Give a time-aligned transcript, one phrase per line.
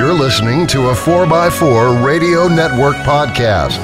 [0.00, 3.76] You're listening to a 4x4 Radio Network podcast.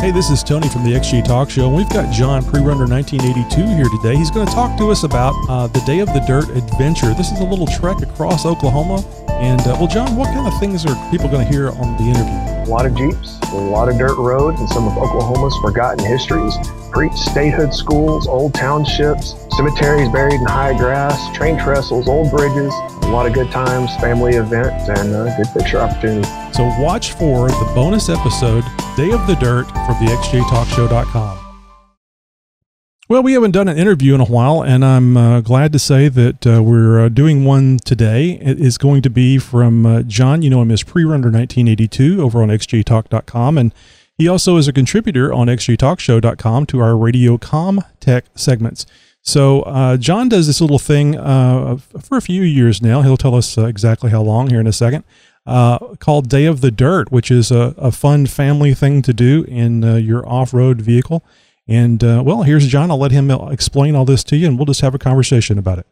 [0.00, 3.66] Hey, this is Tony from the XJ Talk Show, and we've got John Prerunner 1982
[3.66, 4.16] here today.
[4.16, 7.12] He's going to talk to us about uh, the Day of the Dirt adventure.
[7.14, 9.02] This is a little trek across Oklahoma.
[9.40, 12.04] And, uh, well, John, what kind of things are people going to hear on the
[12.04, 12.70] interview?
[12.70, 16.54] A lot of Jeeps, a lot of dirt roads, and some of Oklahoma's forgotten histories.
[16.92, 23.08] Preach statehood schools, old townships, cemeteries buried in high grass, train trestles, old bridges, a
[23.08, 26.28] lot of good times, family events, and a good picture opportunity.
[26.52, 28.64] So watch for the bonus episode,
[28.94, 31.39] Day of the Dirt, from the XJTalkShow.com.
[33.10, 36.08] Well, we haven't done an interview in a while, and I'm uh, glad to say
[36.08, 38.38] that uh, we're uh, doing one today.
[38.40, 40.42] It is going to be from uh, John.
[40.42, 43.74] You know him as Prerunner 1982 over on XJTalk.com, and
[44.16, 48.86] he also is a contributor on XJTalkShow.com to our Radio Com Tech segments.
[49.22, 53.02] So uh, John does this little thing uh, for a few years now.
[53.02, 55.02] He'll tell us exactly how long here in a second.
[55.44, 59.82] called Day of the Dirt, which is a, a fun family thing to do in
[59.82, 61.24] your off-road vehicle.
[61.70, 62.90] And uh, well, here's John.
[62.90, 65.78] I'll let him explain all this to you, and we'll just have a conversation about
[65.78, 65.86] it.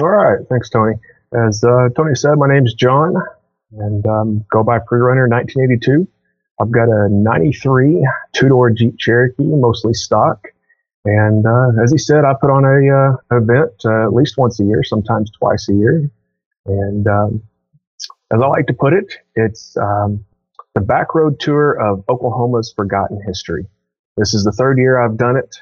[0.00, 0.40] All right.
[0.50, 0.94] Thanks, Tony.
[1.32, 3.14] As uh, Tony said, my name's John,
[3.78, 6.08] and um, go by Prerunner 1982.
[6.60, 10.48] I've got a 93 two door Jeep Cherokee, mostly stock.
[11.04, 14.58] And uh, as he said, I put on a uh, event uh, at least once
[14.58, 16.10] a year, sometimes twice a year.
[16.66, 17.42] And um,
[18.32, 20.24] as I like to put it, it's um,
[20.74, 23.64] the back road tour of Oklahoma's forgotten history.
[24.18, 25.56] This is the third year I've done it.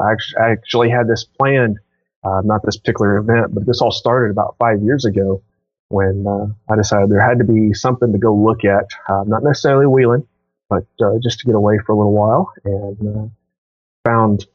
[0.00, 1.78] I actually had this planned,
[2.24, 5.42] uh, not this particular event, but this all started about five years ago
[5.90, 9.44] when uh, I decided there had to be something to go look at, uh, not
[9.44, 10.26] necessarily wheeling,
[10.68, 13.28] but uh, just to get away for a little while and uh,
[14.04, 14.46] found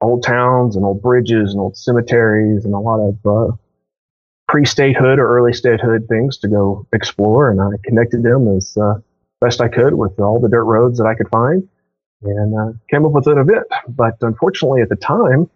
[0.00, 3.52] old towns and old bridges and old cemeteries and a lot of uh,
[4.48, 7.50] pre-statehood or early statehood things to go explore.
[7.50, 8.76] And I connected them as
[9.40, 11.68] best I could with all the dirt roads that I could find
[12.22, 13.66] and uh, came up with an event.
[13.88, 15.48] But unfortunately, at the time,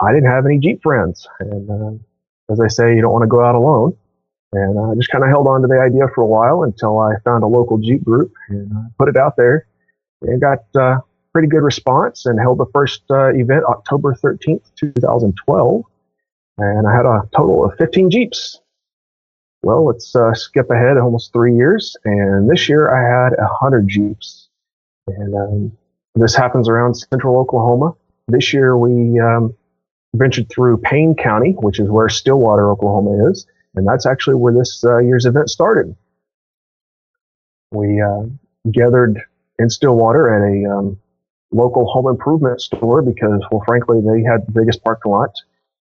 [0.00, 1.26] I didn't have any Jeep friends.
[1.40, 3.96] And uh, as I say, you don't want to go out alone.
[4.52, 7.14] And I just kind of held on to the idea for a while until I
[7.24, 9.66] found a local Jeep group and uh, put it out there
[10.20, 11.00] and got uh,
[11.32, 15.84] pretty good response and held the first uh, event October 13th, 2012.
[16.58, 18.60] And I had a total of 15 Jeeps.
[19.62, 21.96] Well, let's uh, skip ahead almost three years.
[22.04, 24.48] And this year I had 100 Jeeps.
[25.06, 25.78] And um,
[26.14, 27.94] this happens around central Oklahoma.
[28.28, 29.54] This year we um,
[30.14, 34.84] ventured through Payne County, which is where Stillwater, Oklahoma is, and that's actually where this
[34.84, 35.96] uh, year's event started.
[37.72, 38.24] We uh,
[38.70, 39.22] gathered
[39.58, 40.98] in Stillwater at a um,
[41.50, 45.34] local home improvement store because, well, frankly, they had the biggest parking lot,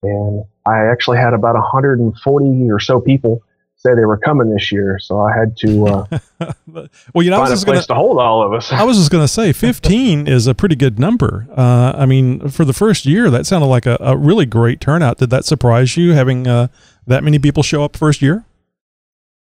[0.03, 3.43] and I actually had about 140 or so people
[3.81, 5.87] say they were coming this year, so I had to.
[5.87, 6.19] Uh,
[7.13, 8.71] well, you know, I was a place gonna, to hold all of us.
[8.71, 11.47] I was just going to say, fifteen is a pretty good number.
[11.55, 15.17] Uh, I mean, for the first year, that sounded like a, a really great turnout.
[15.17, 16.67] Did that surprise you having uh,
[17.07, 18.45] that many people show up first year?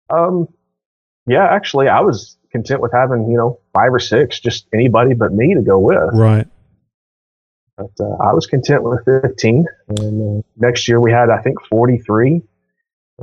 [0.09, 0.47] Um,
[1.27, 5.33] yeah, actually, I was content with having you know five or six, just anybody but
[5.33, 6.09] me to go with.
[6.13, 6.47] Right.
[7.77, 9.65] But uh, I was content with 15.
[9.87, 12.43] And uh, next year we had, I think, 43.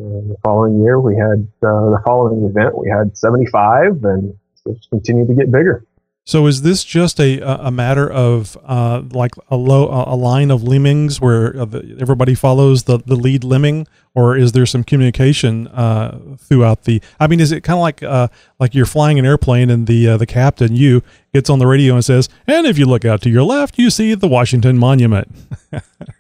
[0.01, 4.35] And the following year, we had uh, the following event, we had 75, and
[4.65, 5.85] it's continued to get bigger.
[6.25, 10.63] So is this just a a matter of uh, like a low a line of
[10.63, 16.85] lemmings where everybody follows the, the lead lemming, or is there some communication uh, throughout
[16.85, 17.03] the?
[17.19, 18.29] I mean, is it kind of like uh,
[18.61, 21.03] like you're flying an airplane and the uh, the captain you
[21.35, 23.91] gets on the radio and says, "And if you look out to your left, you
[23.91, 25.35] see the Washington Monument."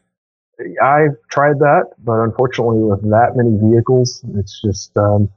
[0.83, 5.31] I've tried that, but unfortunately, with that many vehicles, it's just um,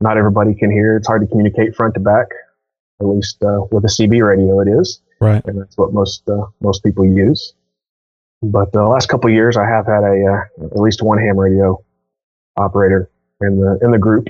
[0.00, 0.96] not everybody can hear.
[0.96, 2.26] It's hard to communicate front to back.
[3.00, 5.00] At least uh, with a CB radio, it is.
[5.20, 5.42] Right.
[5.46, 7.54] And that's what most uh, most people use.
[8.42, 10.24] But the last couple years, I have had a
[10.60, 11.82] uh, at least one ham radio
[12.56, 13.10] operator
[13.40, 14.28] in the in the group,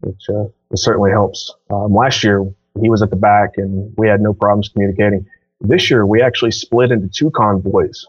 [0.00, 1.52] which, uh, certainly helps.
[1.70, 2.44] Um, last year,
[2.80, 5.26] he was at the back, and we had no problems communicating.
[5.60, 8.06] This year, we actually split into two convoys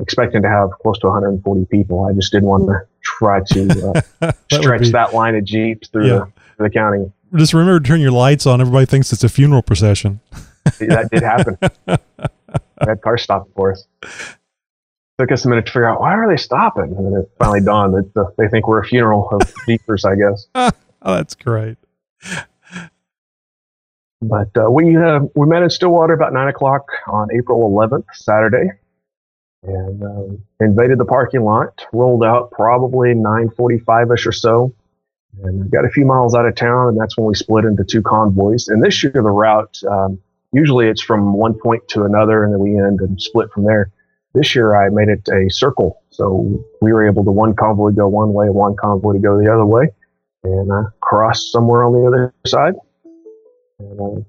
[0.00, 2.04] expecting to have close to 140 people.
[2.04, 6.08] I just didn't want to try to uh, stretch be, that line of jeeps through,
[6.08, 6.24] yeah.
[6.58, 7.10] the, the, county.
[7.34, 8.60] Just remember to turn your lights on.
[8.60, 10.20] Everybody thinks it's a funeral procession.
[10.78, 11.58] that did happen.
[11.86, 13.86] that car stopped for us.
[15.18, 17.60] Took us a minute to figure out why are they stopping, and then it finally
[17.60, 20.04] dawned that uh, they think we're a funeral of jeepers.
[20.04, 20.46] I guess.
[20.54, 20.70] oh,
[21.02, 21.76] that's great.
[24.22, 28.70] But uh, we uh, we met in Stillwater about nine o'clock on April 11th, Saturday
[29.62, 31.86] and um, invaded the parking lot.
[31.92, 34.74] Rolled out probably 9:45ish or so.
[35.42, 38.02] and got a few miles out of town, and that's when we split into two
[38.02, 38.68] convoys.
[38.68, 40.18] And this year, the route um,
[40.52, 43.90] usually it's from one point to another, and then we end and split from there.
[44.34, 48.06] This year, I made it a circle, so we were able to one convoy go
[48.06, 49.88] one way, one convoy to go the other way,
[50.44, 52.74] and uh, cross somewhere on the other side.
[53.78, 54.20] And, uh,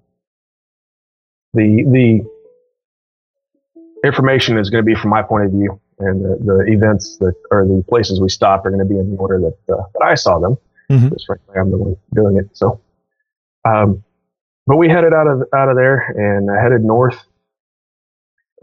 [1.53, 2.30] the the
[4.03, 7.33] information is going to be from my point of view, and the, the events that
[7.51, 10.03] or the places we stop are going to be in the order that uh, that
[10.03, 10.57] I saw them.
[10.89, 11.09] Mm-hmm.
[11.09, 12.49] Because frankly, I'm the one doing it.
[12.53, 12.81] So,
[13.65, 14.03] um,
[14.67, 17.17] but we headed out of out of there and uh, headed north.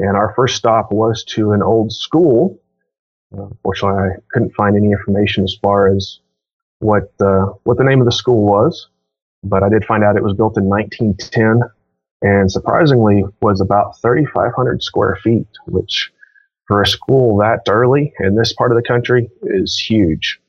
[0.00, 2.60] And our first stop was to an old school.
[3.36, 6.20] Uh, unfortunately, I couldn't find any information as far as
[6.78, 8.88] what uh, what the name of the school was,
[9.42, 11.68] but I did find out it was built in 1910
[12.22, 16.10] and surprisingly was about 3,500 square feet, which
[16.66, 20.40] for a school that early in this part of the country is huge.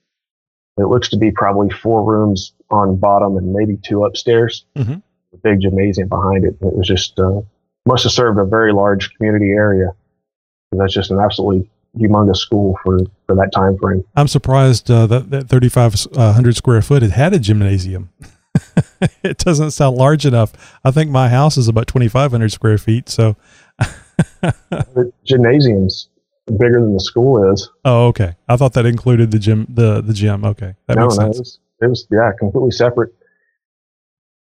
[0.77, 4.65] It looks to be probably four rooms on bottom and maybe two upstairs.
[4.75, 4.93] Mm-hmm.
[5.33, 6.55] A big gymnasium behind it.
[6.61, 7.41] It was just uh,
[7.85, 9.93] must have served a very large community area.
[10.71, 14.03] That's just an absolutely humongous school for, for that time frame.
[14.15, 18.09] I'm surprised uh, that, that 3,500 square foot it had a gymnasium.
[19.23, 20.53] it doesn't sound large enough.
[20.83, 23.09] I think my house is about 2,500 square feet.
[23.09, 23.35] So
[24.41, 26.09] the gymnasium's
[26.57, 27.69] bigger than the school is.
[27.85, 28.35] Oh, okay.
[28.47, 29.67] I thought that included the gym.
[29.69, 30.45] The the gym.
[30.45, 31.37] Okay, that no, makes no, sense.
[31.37, 33.13] It was, it was yeah, completely separate.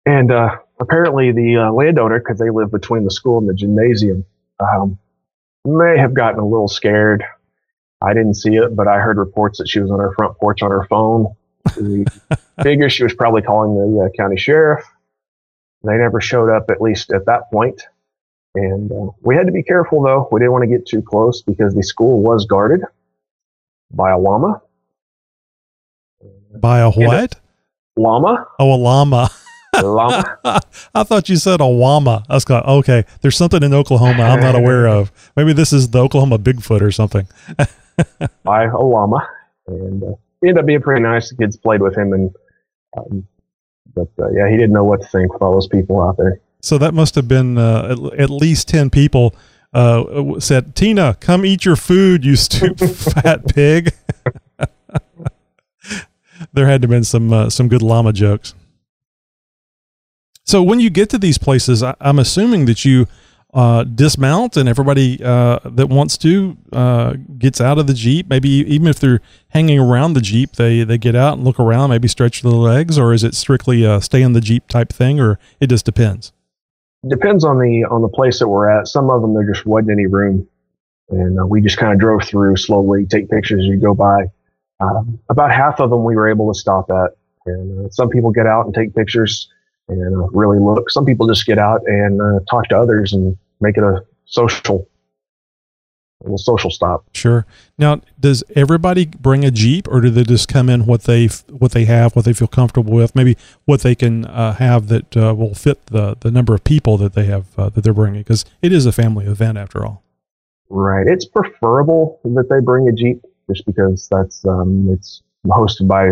[0.06, 4.24] And uh, apparently, the uh, landowner, because they live between the school and the gymnasium,
[4.60, 4.98] um,
[5.64, 7.24] may have gotten a little scared.
[8.02, 10.62] I didn't see it, but I heard reports that she was on her front porch
[10.62, 11.34] on her phone
[12.62, 14.84] figure she was probably calling the uh, county sheriff.
[15.82, 17.82] They never showed up, at least at that point.
[18.54, 20.28] And uh, we had to be careful, though.
[20.30, 22.82] We didn't want to get too close because the school was guarded
[23.90, 24.62] by a llama.
[26.56, 27.34] By a what?
[27.34, 28.46] A llama.
[28.58, 29.30] Oh, a llama.
[29.82, 30.38] llama.
[30.94, 32.24] I thought you said a llama.
[32.28, 35.10] I was going, okay, there's something in Oklahoma I'm not aware of.
[35.36, 37.26] Maybe this is the Oklahoma Bigfoot or something.
[38.44, 39.28] by a llama.
[39.66, 40.14] And uh,
[40.48, 41.30] ended up being pretty nice.
[41.30, 42.34] The kids played with him, and
[42.96, 43.26] um,
[43.94, 46.40] but uh, yeah, he didn't know what to think with all those people out there.
[46.60, 49.34] So that must have been uh, at, at, least ten people
[49.72, 53.92] uh, said, "Tina, come eat your food, you stupid fat pig."
[56.52, 58.54] there had to have been some uh, some good llama jokes.
[60.46, 63.06] So when you get to these places, I, I'm assuming that you
[63.54, 68.28] uh, dismount and everybody uh, that wants to uh, gets out of the jeep.
[68.28, 69.20] Maybe even if they're
[69.50, 72.98] hanging around the jeep they they get out and look around maybe stretch their legs
[72.98, 76.32] or is it strictly a stay in the jeep type thing or it just depends?
[77.06, 78.88] Depends on the on the place that we're at.
[78.88, 80.48] Some of them there just wasn't any room.
[81.10, 84.24] And uh, we just kind of drove through slowly take pictures as you go by.
[84.80, 87.16] Um, about half of them we were able to stop at.
[87.46, 89.48] And uh, some people get out and take pictures
[89.88, 90.90] and uh, really look.
[90.90, 94.88] Some people just get out and talk to others and make it a social
[96.32, 97.04] a social stop.
[97.12, 97.46] Sure.
[97.78, 101.72] Now, does everybody bring a jeep, or do they just come in what they what
[101.72, 105.34] they have, what they feel comfortable with, maybe what they can uh, have that uh,
[105.34, 108.20] will fit the the number of people that they have uh, that they're bringing?
[108.20, 110.02] Because it is a family event after all.
[110.70, 111.06] Right.
[111.06, 116.08] It's preferable that they bring a jeep, just because that's um, it's hosted by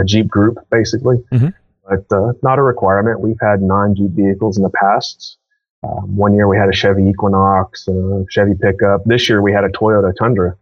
[0.00, 1.16] a jeep group, basically.
[1.32, 1.48] Mm-hmm.
[1.88, 3.20] But uh, not a requirement.
[3.20, 5.38] We've had non jeep vehicles in the past
[5.82, 9.04] um, one year we had a Chevy Equinox, a Chevy pickup.
[9.04, 10.56] This year we had a Toyota Tundra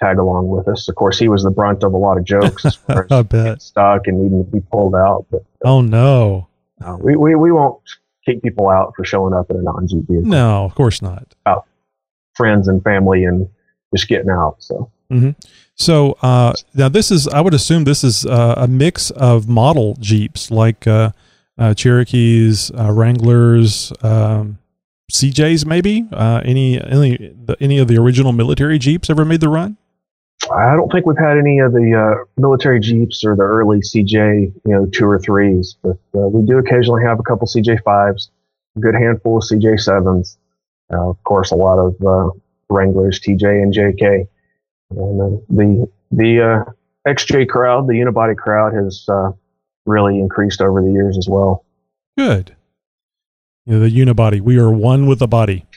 [0.00, 0.88] tag along with us.
[0.88, 3.62] Of course, he was the brunt of a lot of jokes as far I bet.
[3.62, 5.26] stuck and needing to be pulled out.
[5.30, 6.48] But uh, oh no,
[6.84, 7.80] uh, we, we we won't
[8.24, 10.30] kick people out for showing up in a non-Jeep vehicle.
[10.30, 11.34] No, of course not.
[11.44, 11.66] About
[12.34, 13.48] friends and family and
[13.94, 14.56] just getting out.
[14.58, 14.90] So.
[15.10, 15.30] Mm-hmm.
[15.76, 19.94] So uh, now this is, I would assume this is uh, a mix of model
[20.00, 20.86] Jeeps, like
[21.58, 24.58] uh, uh, Cherokees, uh, Wranglers, um,
[25.10, 29.48] CJs, maybe uh, any any the, any of the original military Jeeps ever made the
[29.48, 29.76] run?
[30.52, 34.52] I don't think we've had any of the uh, military Jeeps or the early CJ,
[34.64, 38.30] you know, two or threes, but uh, we do occasionally have a couple CJ fives,
[38.76, 40.38] a good handful of CJ sevens,
[40.92, 42.32] uh, of course, a lot of
[42.68, 44.28] Wranglers, TJ and JK,
[44.90, 46.74] and the the
[47.06, 49.08] XJ crowd, the unibody crowd, has
[49.86, 51.64] really increased over the years as well.
[52.18, 52.56] Good.
[53.64, 54.40] You know, the unibody.
[54.40, 55.66] We are one with the body.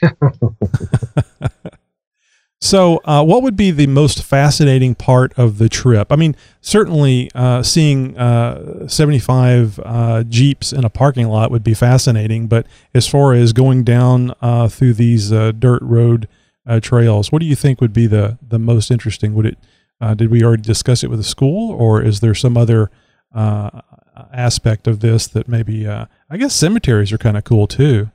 [2.60, 6.12] so, uh, what would be the most fascinating part of the trip?
[6.12, 11.74] I mean, certainly uh, seeing uh, 75 uh, Jeeps in a parking lot would be
[11.74, 16.28] fascinating, but as far as going down uh, through these uh, dirt road
[16.82, 19.34] trails, what do you think would be the, the most interesting?
[19.34, 19.58] Would it,
[20.16, 22.92] did we already discuss it with the school, or is there some other
[23.34, 23.80] uh,
[24.32, 28.10] aspect of this that maybe uh, I guess cemeteries are kind of cool too.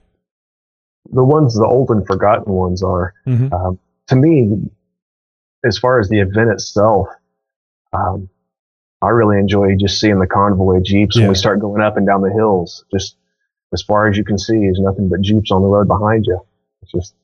[1.12, 3.14] The ones, the old and forgotten ones are.
[3.28, 3.54] Mhm.
[3.54, 4.70] Um, to me,
[5.64, 7.08] as far as the event itself,
[7.94, 8.30] um,
[9.02, 12.08] I really enjoy just seeing the convoy of jeeps when we start going up and
[12.08, 12.86] down the hills.
[12.92, 13.18] Just
[13.74, 16.40] as far as you can see, is nothing but jeeps on the road behind you.
[16.82, 17.16] It's just,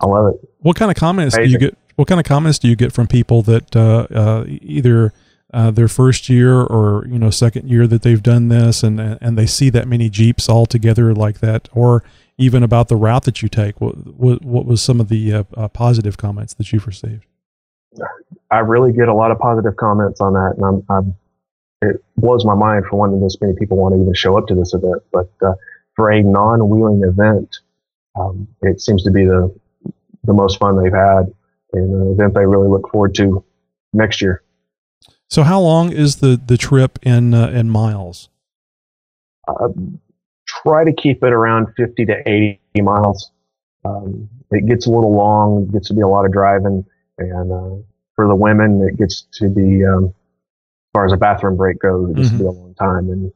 [0.00, 0.48] I love it.
[0.60, 1.76] What kind of comments do you get?
[1.96, 5.12] What kind of comments do you get from people that uh, uh, either
[5.56, 9.38] uh, their first year or you know second year that they've done this, and and
[9.38, 12.04] they see that many jeeps all together like that, or
[12.36, 13.80] even about the route that you take?
[13.80, 17.24] What what, what was some of the uh, uh, positive comments that you've received?
[18.50, 21.16] I really get a lot of positive comments on that, and I'm, I'm
[21.80, 24.46] it blows my mind for one that this many people want to even show up
[24.48, 25.02] to this event.
[25.10, 25.54] But uh,
[25.94, 27.56] for a non-wheeling event,
[28.18, 29.54] um, it seems to be the
[30.24, 31.32] the most fun they've had,
[31.72, 33.42] and an event they really look forward to
[33.94, 34.42] next year.
[35.28, 38.28] So how long is the the trip in uh, in miles?
[39.48, 39.68] Uh,
[40.46, 43.30] try to keep it around 50 to 80 miles.
[43.84, 46.84] Um, it gets a little long, it gets to be a lot of driving,
[47.18, 47.82] and uh,
[48.16, 50.12] for the women, it gets to be, um, as
[50.94, 53.10] far as a bathroom break goes, it gets to be a long time.
[53.10, 53.32] And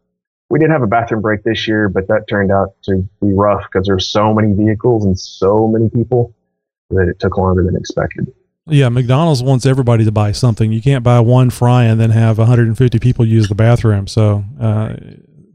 [0.48, 3.62] we did have a bathroom break this year, but that turned out to be rough
[3.70, 6.34] because there's so many vehicles and so many people
[6.90, 8.32] that it took longer than expected.
[8.70, 10.72] Yeah, McDonald's wants everybody to buy something.
[10.72, 14.06] You can't buy one fry and then have 150 people use the bathroom.
[14.06, 14.94] So, uh,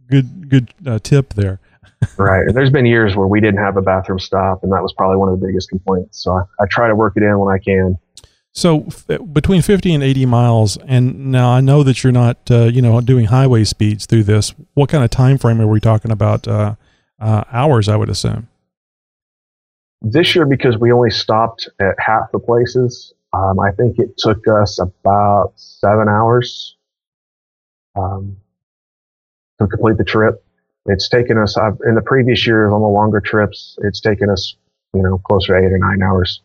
[0.09, 1.59] good good uh, tip there.
[2.17, 2.45] right.
[2.47, 5.17] And there's been years where we didn't have a bathroom stop, and that was probably
[5.17, 6.23] one of the biggest complaints.
[6.23, 7.97] So I, I try to work it in when I can.
[8.51, 12.65] So f- between 50 and 80 miles, and now I know that you're not, uh,
[12.65, 14.53] you know, doing highway speeds through this.
[14.75, 16.47] What kind of time frame are we talking about?
[16.47, 16.75] Uh,
[17.19, 18.47] uh, hours, I would assume.
[20.01, 24.47] This year because we only stopped at half the places um, i think it took
[24.47, 26.75] us about seven hours
[27.95, 28.37] um,
[29.59, 30.43] to complete the trip.
[30.85, 34.55] It's taken us I've, in the previous years on the longer trips it's taken us
[34.93, 36.41] you know closer to eight or nine hours.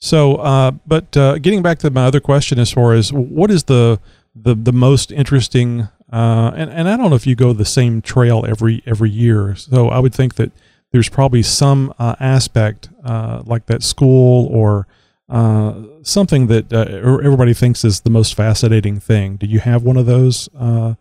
[0.00, 3.64] So, uh, but uh, getting back to my other question, as far as what is
[3.64, 4.00] the
[4.34, 8.02] the the most interesting, uh, and and I don't know if you go the same
[8.02, 9.54] trail every every year.
[9.56, 10.52] So I would think that
[10.92, 14.86] there's probably some uh, aspect uh, like that school or
[15.28, 16.86] uh, something that uh,
[17.22, 19.36] everybody thinks is the most fascinating thing.
[19.36, 20.94] Do you have one of those uh,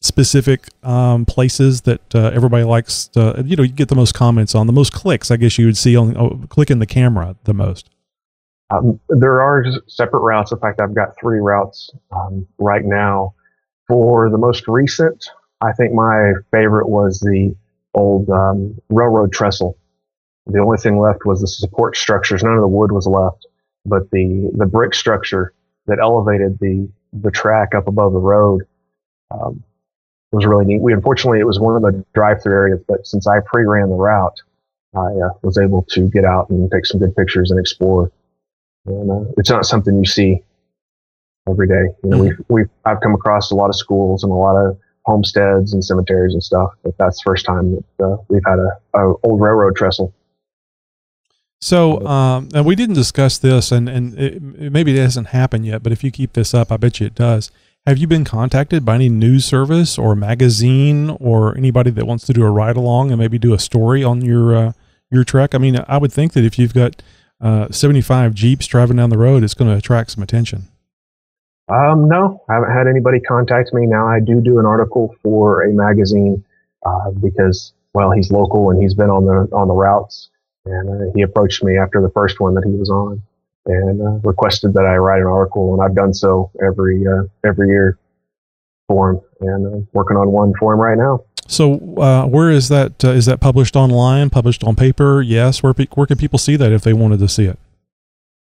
[0.00, 3.08] specific um, places that uh, everybody likes?
[3.08, 5.30] To, you know, you get the most comments on, the most clicks.
[5.30, 7.90] I guess you would see on oh, clicking the camera the most.
[8.70, 13.34] um, there are separate routes in fact i've got three routes um, right now
[13.86, 15.24] for the most recent
[15.62, 17.54] i think my favorite was the
[17.98, 19.76] old um, railroad trestle
[20.48, 22.42] The only thing left was the support structures.
[22.42, 23.46] None of the wood was left,
[23.84, 25.52] but the the brick structure
[25.86, 28.62] that elevated the the track up above the road
[29.30, 29.62] um,
[30.32, 30.80] was really neat.
[30.80, 34.40] We unfortunately it was one of the drive-through areas, but since I pre-ran the route,
[34.94, 38.10] I uh, was able to get out and take some good pictures and explore.
[38.86, 40.42] And uh, it's not something you see
[41.48, 41.94] every day.
[42.04, 44.78] You know, we've we've I've come across a lot of schools and a lot of
[45.08, 48.70] homesteads and cemeteries and stuff, but that's the first time that uh, we've had a,
[49.00, 50.12] a old railroad trestle.
[51.60, 55.82] So, um, and we didn't discuss this, and and it, maybe it hasn't happened yet.
[55.82, 57.50] But if you keep this up, I bet you it does.
[57.86, 62.32] Have you been contacted by any news service or magazine or anybody that wants to
[62.32, 64.72] do a ride along and maybe do a story on your uh,
[65.10, 65.54] your trek?
[65.54, 67.02] I mean, I would think that if you've got
[67.40, 70.68] uh, seventy five jeeps driving down the road, it's going to attract some attention.
[71.68, 73.86] Um, no, I haven't had anybody contact me.
[73.86, 76.42] Now I do do an article for a magazine
[76.86, 80.30] uh, because, well, he's local and he's been on the on the routes,
[80.64, 83.22] and uh, he approached me after the first one that he was on
[83.68, 87.68] and uh, requested that I write an article, and I've done so every uh, every
[87.68, 87.98] year
[88.88, 91.24] for him, and uh, working on one for him right now.
[91.46, 93.04] So, uh, where is that?
[93.04, 94.30] Uh, is that published online?
[94.30, 95.22] Published on paper?
[95.22, 95.62] Yes.
[95.62, 97.58] Where pe- where can people see that if they wanted to see it?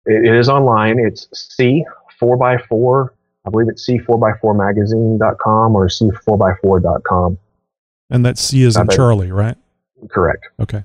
[0.06, 1.00] It, it is online.
[1.00, 1.84] It's C
[2.20, 3.14] four by four.
[3.46, 7.38] I believe it's C4x4 magazine.com or C4x4.com.
[8.10, 8.88] And that C is in.
[8.90, 9.56] Charlie, right?
[10.10, 10.48] Correct.
[10.60, 10.84] Okay.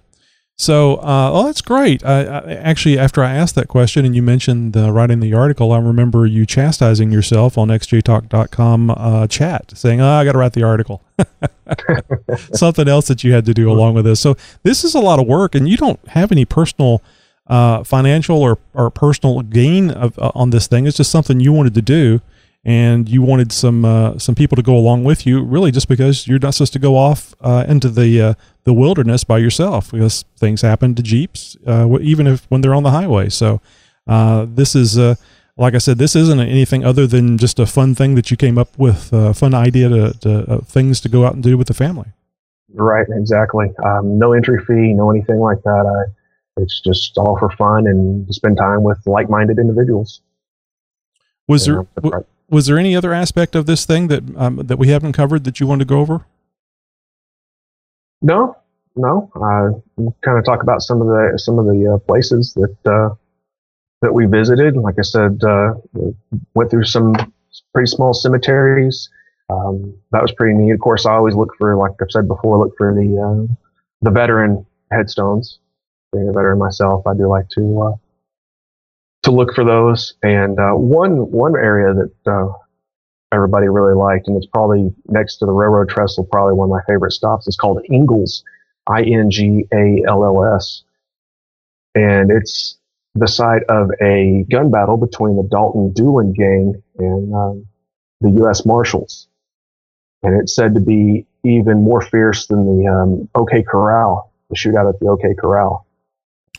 [0.57, 2.05] So, uh, oh, that's great.
[2.05, 5.73] I, I, actually, after I asked that question and you mentioned uh, writing the article,
[5.73, 10.53] I remember you chastising yourself on xjtalk.com uh, chat, saying, "Oh, I got to write
[10.53, 11.03] the article."
[12.53, 14.21] Something else that you had to do along with this.
[14.21, 17.03] So, this is a lot of work, and you don't have any personal,
[17.47, 20.87] uh, financial or, or personal gain of, uh, on this thing.
[20.87, 22.21] It's just something you wanted to do,
[22.65, 26.27] and you wanted some uh, some people to go along with you, really, just because
[26.27, 28.35] you're not supposed to go off uh, into the uh,
[28.65, 32.85] the wilderness by yourself because things happen to jeeps, uh, even if when they're on
[32.85, 33.29] the highway.
[33.29, 33.61] So
[34.07, 34.97] this is
[35.59, 38.57] like I said, this isn't anything other than just a fun thing that you came
[38.57, 41.75] up with, a fun idea to, to things to go out and do with the
[41.75, 42.13] family.
[42.75, 43.67] Right, exactly.
[43.85, 45.85] Um, no entry fee, no anything like that.
[45.85, 46.11] I,
[46.57, 50.21] it's just all for fun and to spend time with like-minded individuals.
[51.49, 54.89] Was there w- was there any other aspect of this thing that um, that we
[54.89, 56.27] haven't covered that you wanted to go over?
[58.21, 58.57] No,
[58.95, 59.31] no.
[59.35, 63.15] Uh, kind of talk about some of the some of the uh, places that uh,
[64.03, 64.77] that we visited.
[64.77, 65.75] Like I said, uh,
[66.55, 67.15] went through some
[67.73, 69.09] pretty small cemeteries.
[69.51, 70.73] Um, that was pretty neat.
[70.73, 73.55] Of course, I always look for, like I've said before, look for the uh,
[74.03, 75.59] the veteran headstones.
[76.13, 77.97] Being a veteran myself, I do like to uh,
[79.23, 80.15] to look for those.
[80.23, 82.55] And one one area that
[83.33, 86.83] everybody really liked, and it's probably next to the railroad trestle, probably one of my
[86.87, 87.47] favorite stops.
[87.47, 88.45] It's called Ingalls,
[88.87, 90.83] I N G A L L S,
[91.95, 92.79] and it's
[93.15, 97.67] the site of a gun battle between the Dalton Doolin gang and um,
[98.21, 98.65] the U.S.
[98.65, 99.29] Marshals,
[100.23, 104.89] and it's said to be even more fierce than the um, OK Corral, the shootout
[104.89, 105.87] at the OK Corral.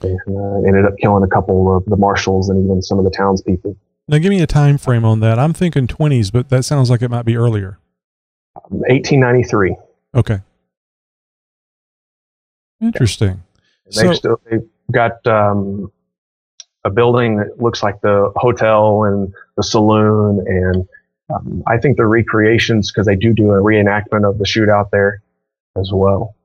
[0.03, 3.75] Uh, ended up killing a couple of the marshals and even some of the townspeople.
[4.07, 5.39] Now, give me a time frame on that.
[5.39, 7.79] I'm thinking 20s, but that sounds like it might be earlier.
[8.69, 9.75] 1893.
[10.15, 10.39] Okay.
[12.81, 13.43] Interesting.
[13.89, 14.03] Yeah.
[14.03, 15.91] They've still they've got um,
[16.83, 20.87] a building that looks like the hotel and the saloon, and
[21.33, 25.21] um, I think the recreations because they do do a reenactment of the shootout there
[25.79, 26.35] as well.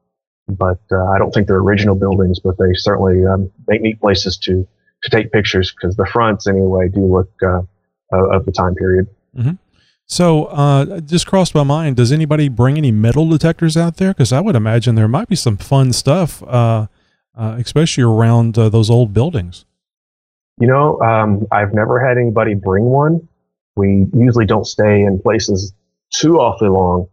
[0.49, 4.37] But uh, I don't think they're original buildings, but they certainly um, make neat places
[4.39, 4.67] to
[5.05, 7.61] to take pictures because the fronts anyway do look uh,
[8.11, 9.07] of the time period.
[9.37, 9.53] Mm-hmm.
[10.11, 11.97] So, uh, just crossed my mind.
[11.97, 14.09] Does anybody bring any metal detectors out there?
[14.09, 16.87] Because I would imagine there might be some fun stuff, uh,
[17.37, 19.67] uh, especially around uh, those old buildings.
[20.59, 23.29] You know, um, I've never had anybody bring one.
[23.77, 25.75] We usually don't stay in places
[26.11, 27.09] too awfully long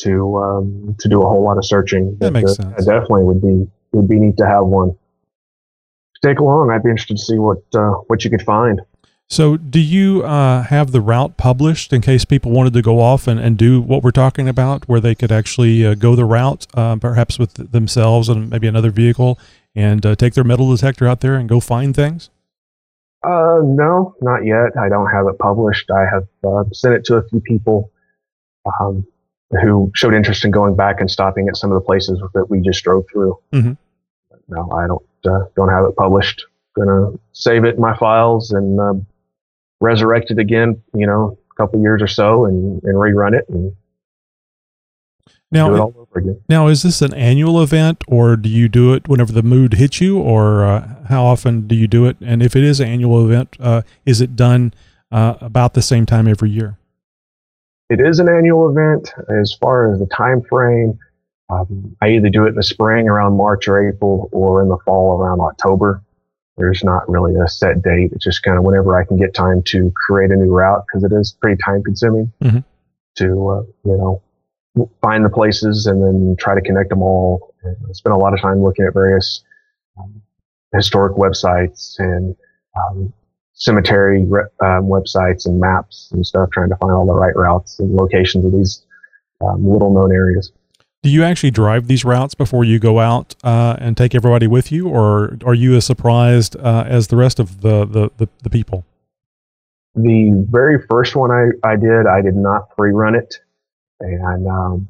[0.00, 2.16] to um, to do a whole lot of searching.
[2.18, 2.74] That makes sense.
[2.74, 4.96] I definitely would be would be neat to have one
[6.22, 6.70] take along.
[6.70, 8.80] I'd be interested to see what uh, what you could find.
[9.28, 13.26] So, do you uh, have the route published in case people wanted to go off
[13.26, 16.66] and, and do what we're talking about, where they could actually uh, go the route,
[16.74, 19.36] uh, perhaps with themselves and maybe another vehicle,
[19.74, 22.30] and uh, take their metal detector out there and go find things?
[23.24, 24.78] Uh, no, not yet.
[24.80, 25.90] I don't have it published.
[25.90, 27.90] I have uh, sent it to a few people
[28.80, 29.04] um,
[29.50, 32.60] who showed interest in going back and stopping at some of the places that we
[32.60, 33.38] just drove through.
[33.52, 33.72] Mm-hmm.
[34.48, 36.44] No, I don't uh, don't have it published.
[36.76, 38.94] Gonna save it in my files and uh,
[39.80, 40.82] resurrect it again.
[40.94, 43.74] You know, a couple years or so, and, and rerun it and
[45.50, 46.40] now, do it all over again.
[46.48, 50.00] Now, is this an annual event, or do you do it whenever the mood hits
[50.00, 52.16] you, or uh, how often do you do it?
[52.20, 54.74] And if it is an annual event, uh, is it done
[55.12, 56.78] uh, about the same time every year?
[57.88, 59.12] It is an annual event.
[59.28, 60.98] As far as the time frame,
[61.48, 64.78] um, I either do it in the spring around March or April or in the
[64.84, 66.02] fall around October.
[66.56, 68.12] There's not really a set date.
[68.12, 71.04] It's just kind of whenever I can get time to create a new route because
[71.04, 72.58] it is pretty time consuming mm-hmm.
[73.18, 74.22] to, uh, you know,
[75.00, 77.54] find the places and then try to connect them all.
[77.62, 79.44] And I spend a lot of time looking at various
[79.98, 80.22] um,
[80.74, 82.34] historic websites and
[82.76, 83.12] um,
[83.56, 87.78] cemetery re- um, websites and maps and stuff, trying to find all the right routes
[87.78, 88.84] and locations of these
[89.40, 90.52] um, little known areas
[91.06, 94.72] do you actually drive these routes before you go out uh, and take everybody with
[94.72, 98.50] you, or are you as surprised uh, as the rest of the, the, the, the,
[98.50, 98.84] people?
[99.94, 103.36] The very first one I, I did, I did not pre run it.
[104.00, 104.88] And um,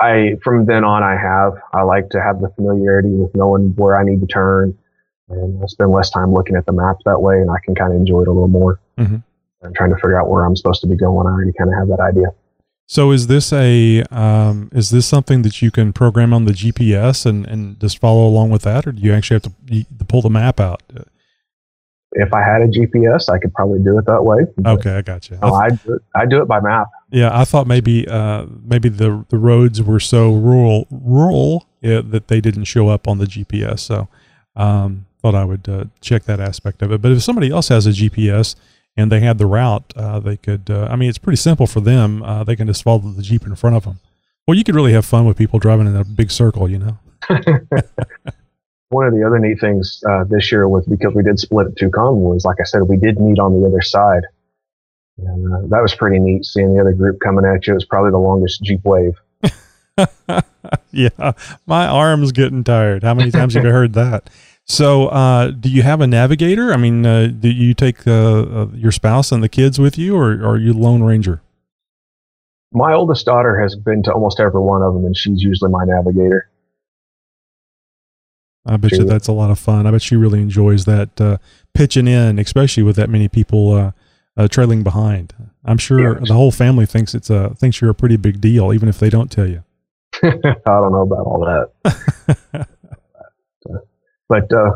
[0.00, 1.52] I from then on, I have.
[1.72, 4.76] I like to have the familiarity with knowing where I need to turn.
[5.28, 7.92] And I spend less time looking at the map that way, and I can kind
[7.92, 8.80] of enjoy it a little more.
[8.98, 9.16] Mm-hmm.
[9.62, 11.26] I'm trying to figure out where I'm supposed to be going.
[11.26, 12.26] I already kind of have that idea.
[12.86, 17.24] So is this a um, is this something that you can program on the GPS
[17.24, 20.20] and, and just follow along with that, or do you actually have to, to pull
[20.20, 20.82] the map out?
[22.12, 24.46] If I had a GPS, I could probably do it that way.
[24.66, 25.38] Okay, I got you.
[25.40, 26.88] No, I do, I do it by map.
[27.10, 32.28] Yeah, I thought maybe uh, maybe the the roads were so rural rural yeah, that
[32.28, 33.80] they didn't show up on the GPS.
[33.80, 34.08] So
[34.56, 37.00] um, thought I would uh, check that aspect of it.
[37.00, 38.56] But if somebody else has a GPS
[38.94, 40.68] and they had the route, uh, they could.
[40.68, 42.22] Uh, I mean, it's pretty simple for them.
[42.22, 44.00] Uh, they can just follow the jeep in front of them.
[44.46, 46.98] Well, you could really have fun with people driving in a big circle, you know.
[48.90, 51.74] One of the other neat things uh, this year was because we did split at
[51.76, 54.24] Tucumán was, like I said, we did meet on the other side,
[55.16, 56.44] and uh, that was pretty neat.
[56.44, 59.14] Seeing the other group coming at you, it was probably the longest jeep wave.
[60.92, 61.32] yeah,
[61.64, 63.02] my arm's getting tired.
[63.02, 64.28] How many times have you heard that?
[64.66, 66.72] So, uh, do you have a navigator?
[66.72, 70.32] I mean, uh, do you take uh, your spouse and the kids with you, or,
[70.32, 71.42] or are you lone ranger?
[72.72, 75.84] My oldest daughter has been to almost every one of them, and she's usually my
[75.84, 76.48] navigator.
[78.66, 79.86] I bet you that's a lot of fun.
[79.86, 81.36] I bet she really enjoys that uh,
[81.74, 83.92] pitching in, especially with that many people uh,
[84.36, 85.34] uh, trailing behind.
[85.64, 86.24] I'm sure yeah.
[86.26, 89.10] the whole family thinks it's a thinks you're a pretty big deal, even if they
[89.10, 89.62] don't tell you.
[90.22, 90.30] I
[90.64, 92.68] don't know about all that.
[94.28, 94.72] but uh,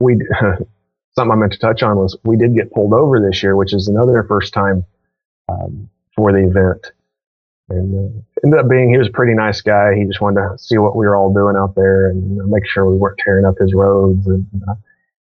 [0.00, 0.18] we
[1.14, 3.74] something I meant to touch on was we did get pulled over this year, which
[3.74, 4.84] is another first time
[5.48, 6.92] um, for the event.
[7.70, 9.94] And uh, ended up being he was a pretty nice guy.
[9.94, 12.90] He just wanted to see what we were all doing out there and make sure
[12.90, 14.26] we weren't tearing up his roads.
[14.26, 14.74] And uh,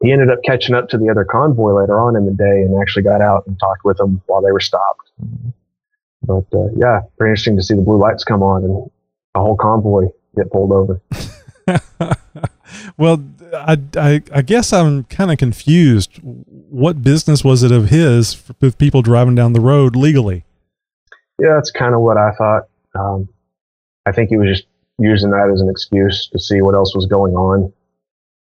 [0.02, 2.80] he ended up catching up to the other convoy later on in the day and
[2.80, 5.10] actually got out and talked with them while they were stopped.
[6.22, 8.90] But uh, yeah, pretty interesting to see the blue lights come on and
[9.34, 11.00] a whole convoy get pulled over.
[12.96, 13.22] well,
[13.54, 16.18] I, I, I, guess I'm kind of confused.
[16.22, 20.44] What business was it of his with people driving down the road legally?
[21.40, 22.68] Yeah, that's kind of what I thought.
[22.94, 23.28] Um,
[24.06, 24.66] I think he was just
[24.98, 27.72] using that as an excuse to see what else was going on.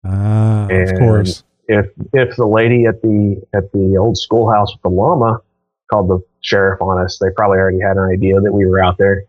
[0.05, 1.43] Ah, and of course.
[1.67, 5.39] If if the lady at the at the old schoolhouse with the llama
[5.91, 8.97] called the sheriff on us, they probably already had an idea that we were out
[8.97, 9.23] there.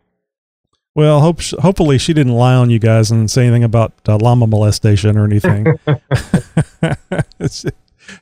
[0.99, 4.49] Well, hope hopefully she didn't lie on you guys and say anything about uh, llama
[4.49, 5.79] molestation or anything.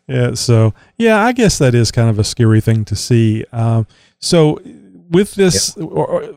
[0.06, 3.46] yeah, so yeah, I guess that is kind of a scary thing to see.
[3.50, 3.86] Um,
[4.18, 4.60] so
[5.08, 5.84] with this, yeah.
[5.84, 6.36] or,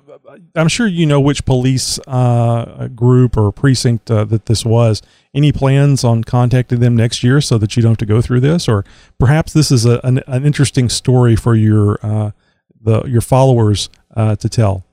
[0.55, 5.01] I'm sure you know which police uh, group or precinct uh, that this was.
[5.33, 8.39] Any plans on contacting them next year so that you don't have to go through
[8.39, 8.85] this, or
[9.19, 12.31] perhaps this is a, an, an interesting story for your uh,
[12.79, 14.85] the your followers uh, to tell.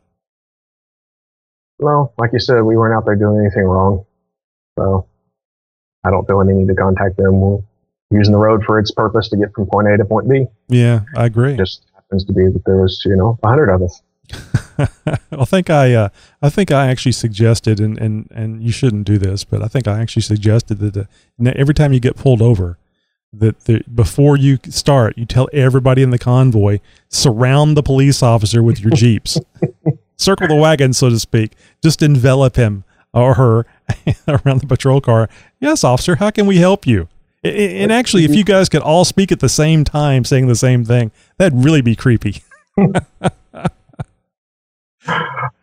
[1.79, 4.05] Well, like you said, we weren't out there doing anything wrong,
[4.79, 5.07] so
[6.05, 7.41] I don't feel any need to contact them.
[7.41, 7.61] We're
[8.11, 10.47] using the road for its purpose to get from point A to point B.
[10.69, 11.55] Yeah, I agree.
[11.55, 14.03] It just happens to be that there was, you know, a hundred of us.
[15.33, 16.09] I think I, uh,
[16.43, 19.87] I think I actually suggested, and, and, and you shouldn't do this, but I think
[19.87, 22.79] I actually suggested that uh, every time you get pulled over,
[23.33, 28.62] that the, before you start, you tell everybody in the convoy, surround the police officer
[28.62, 29.39] with your jeeps,
[30.17, 31.53] circle the wagon, so to speak,
[31.83, 33.67] just envelop him or her
[34.29, 35.29] around the patrol car.
[35.61, 37.09] Yes, officer, how can we help you?
[37.45, 40.85] And actually, if you guys could all speak at the same time, saying the same
[40.85, 42.43] thing, that'd really be creepy.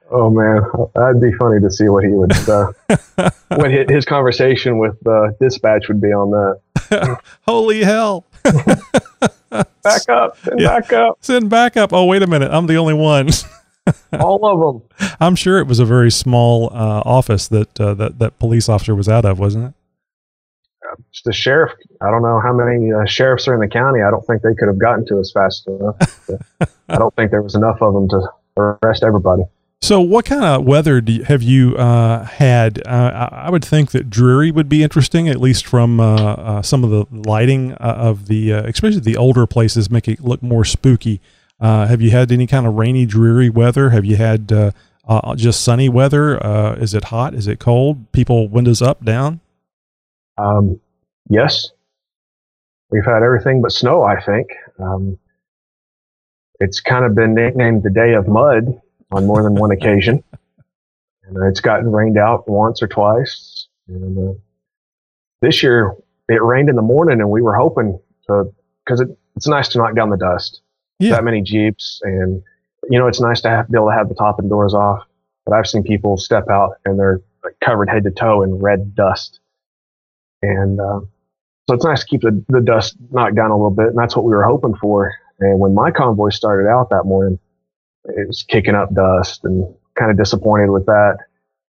[0.10, 0.62] oh man,
[0.96, 2.72] that'd be funny to see what he would, uh,
[3.50, 7.20] what his conversation with uh, dispatch would be on that.
[7.42, 8.26] Holy hell!
[9.84, 10.80] back up, send yeah.
[10.80, 11.92] back up, send back up.
[11.92, 13.30] Oh wait a minute, I'm the only one.
[14.20, 15.10] All of them.
[15.20, 18.96] I'm sure it was a very small uh, office that uh, that that police officer
[18.96, 19.74] was out of, wasn't it?
[21.26, 21.72] the sheriff.
[22.02, 24.02] I don't know how many uh, sheriffs are in the county.
[24.02, 25.96] I don't think they could have gotten to us fast enough.
[26.90, 29.44] I don't think there was enough of them to arrest everybody.
[29.82, 32.88] So, what kind of weather you, have you uh, had?
[32.88, 36.86] Uh, I would think that dreary would be interesting, at least from uh, uh some
[36.86, 40.64] of the lighting uh, of the, uh, especially the older places, make it look more
[40.64, 41.20] spooky.
[41.60, 43.90] Have you had any kind of rainy, dreary weather?
[43.92, 44.48] Have you had
[45.36, 46.38] just sunny weather?
[46.78, 47.34] is it hot?
[47.34, 48.12] Is it cold?
[48.12, 49.40] People windows up, down?
[50.38, 50.80] Um,
[51.30, 51.72] yes,
[52.90, 54.04] we've had everything but snow.
[54.04, 54.48] I think
[54.80, 55.18] um,
[56.60, 60.24] it's kind of been nicknamed the Day of Mud on more than one occasion,
[61.26, 63.68] and uh, it's gotten rained out once or twice.
[63.88, 64.34] And uh,
[65.42, 65.96] this year,
[66.30, 68.54] it rained in the morning, and we were hoping to
[68.86, 70.62] because it, it's nice to knock down the dust.
[71.04, 71.12] Yeah.
[71.12, 72.42] That many jeeps, and
[72.90, 75.04] you know, it's nice to have, be able to have the top and doors off.
[75.46, 78.96] But I've seen people step out and they're like, covered head to toe in red
[78.96, 79.40] dust
[80.44, 81.00] and uh,
[81.68, 83.88] so it's nice to keep the, the dust knocked down a little bit.
[83.88, 85.14] And that's what we were hoping for.
[85.40, 87.40] And when my convoy started out that morning,
[88.06, 91.20] it was kicking up dust and kind of disappointed with that.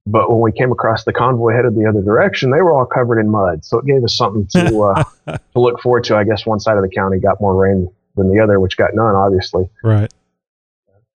[0.07, 3.21] But when we came across the convoy headed the other direction, they were all covered
[3.21, 3.65] in mud.
[3.65, 6.17] So it gave us something to uh, to look forward to.
[6.17, 8.95] I guess one side of the county got more rain than the other, which got
[8.95, 9.69] none, obviously.
[9.83, 10.13] Right.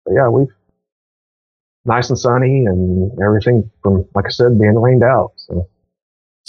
[0.05, 0.49] But yeah, we've
[1.85, 5.33] nice and sunny and everything from, like I said, being rained out.
[5.37, 5.69] So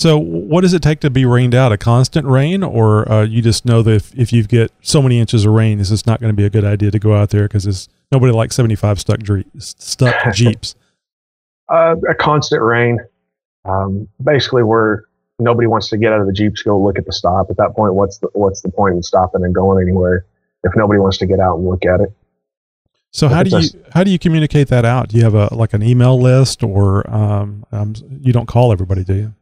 [0.01, 1.71] so, what does it take to be rained out?
[1.71, 5.19] A constant rain, or uh, you just know that if, if you get so many
[5.19, 7.29] inches of rain, it's just not going to be a good idea to go out
[7.29, 9.19] there because nobody likes seventy five stuck
[9.59, 10.75] stuck jeeps.
[11.69, 12.99] Uh, a constant rain,
[13.65, 15.03] um, basically, where
[15.39, 17.47] nobody wants to get out of the jeeps, go look at the stop.
[17.49, 20.25] At that point, what's the what's the point in stopping and going anywhere
[20.63, 22.13] if nobody wants to get out and look at it?
[23.13, 25.09] So how do you how do you communicate that out?
[25.09, 29.03] Do you have a like an email list, or um, um, you don't call everybody,
[29.03, 29.33] do you?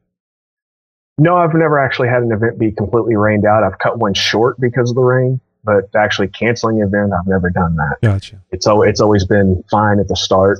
[1.19, 3.63] No, I've never actually had an event be completely rained out.
[3.63, 7.49] I've cut one short because of the rain, but actually canceling an event, I've never
[7.49, 7.97] done that.
[8.01, 8.41] Gotcha.
[8.51, 10.59] It's al- it's always been fine at the start.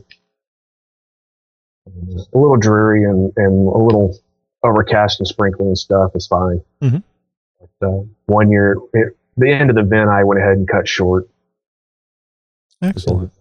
[1.88, 4.16] A little dreary and, and a little
[4.64, 6.62] overcast and sprinkling and stuff is fine.
[6.84, 7.02] Mhm.
[7.80, 10.88] But, uh, one year, it, the end of the event, I went ahead and cut
[10.88, 11.30] short.
[12.82, 13.32] Excellent.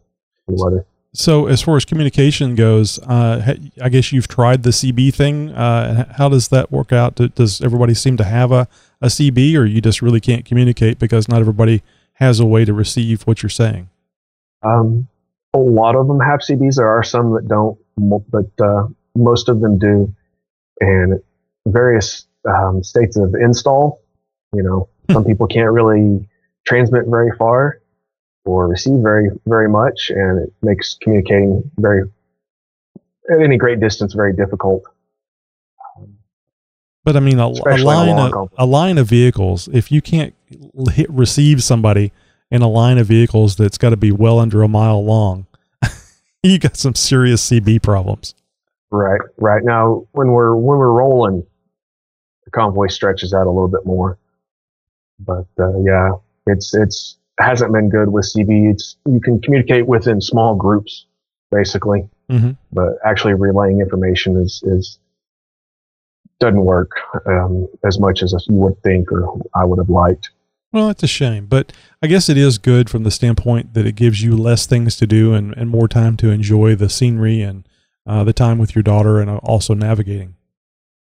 [0.47, 0.87] Weather.
[1.15, 5.51] So, as far as communication goes, uh, I guess you've tried the CB thing.
[5.51, 7.17] Uh, how does that work out?
[7.35, 8.69] Does everybody seem to have a,
[9.01, 11.83] a CB, or you just really can't communicate because not everybody
[12.15, 13.89] has a way to receive what you're saying?
[14.63, 15.09] Um,
[15.55, 16.77] a lot of them have CBs.
[16.77, 20.15] There are some that don't, but uh, most of them do.
[20.81, 21.21] And
[21.67, 24.01] various um, states of install.
[24.55, 26.29] You know, some people can't really
[26.67, 27.81] transmit very far
[28.45, 32.03] or receive very very much, and it makes communicating very
[33.31, 34.85] at any great distance very difficult.
[37.05, 39.69] But I mean, a, a line along of, a line of vehicles.
[39.73, 40.35] If you can't
[40.93, 42.13] hit, receive somebody
[42.51, 45.47] in a line of vehicles that's got to be well under a mile long,
[46.43, 48.35] you got some serious CB problems.
[48.91, 51.47] Right, right now when we're when we're rolling,
[52.45, 54.19] the convoy stretches out a little bit more.
[55.21, 56.11] But uh, yeah,
[56.47, 58.71] it's it's hasn't been good with CB.
[58.73, 61.07] It's you can communicate within small groups
[61.51, 62.57] basically, Mhm.
[62.73, 64.99] but actually relaying information is is
[66.41, 66.91] doesn't work
[67.27, 70.31] um, as much as you would think or I would have liked.
[70.73, 73.97] Well, it's a shame, but I guess it is good from the standpoint that it
[73.97, 77.67] gives you less things to do and, and more time to enjoy the scenery and
[78.07, 80.35] uh, the time with your daughter and also navigating.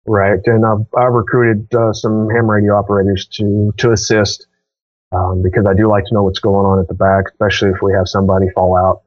[0.06, 4.48] Right, and I've, I've recruited uh, some ham radio operators to to assist
[5.12, 7.82] um, because I do like to know what's going on at the back, especially if
[7.82, 9.04] we have somebody fall out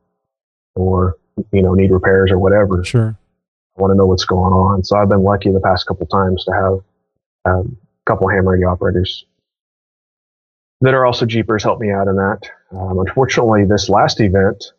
[0.76, 1.16] or
[1.52, 2.84] you know need repairs or whatever.
[2.84, 3.18] Sure.
[3.76, 4.84] I want to know what's going on.
[4.84, 7.76] So I've been lucky the past couple times to have um,
[8.06, 9.26] a couple ham radio operators
[10.80, 12.40] that are also Jeepers help me out in that.
[12.70, 14.72] Um, unfortunately, this last event,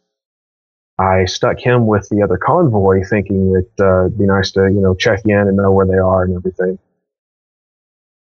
[0.97, 4.81] I stuck him with the other convoy, thinking that uh, it'd be nice to you
[4.81, 6.79] know check in and know where they are and everything.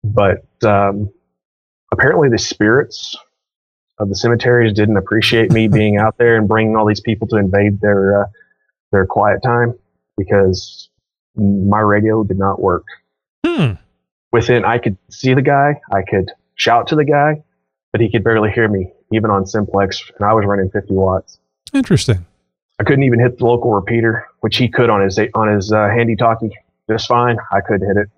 [0.03, 1.11] But um,
[1.91, 3.15] apparently, the spirits
[3.97, 7.37] of the cemeteries didn't appreciate me being out there and bringing all these people to
[7.37, 8.25] invade their uh,
[8.91, 9.73] their quiet time
[10.17, 10.89] because
[11.35, 12.85] my radio did not work.
[13.45, 13.73] Hmm.
[14.31, 17.41] Within, I could see the guy, I could shout to the guy,
[17.91, 21.39] but he could barely hear me, even on simplex, and I was running 50 watts.
[21.73, 22.25] Interesting.
[22.79, 25.89] I couldn't even hit the local repeater, which he could on his on his uh,
[25.89, 26.51] handy talkie
[26.89, 27.37] just fine.
[27.51, 28.09] I couldn't hit it.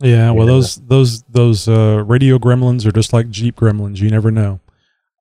[0.00, 0.30] Yeah.
[0.30, 0.52] Well, Yeah.
[0.54, 3.98] those those those uh, radio gremlins are just like Jeep gremlins.
[3.98, 4.60] You never know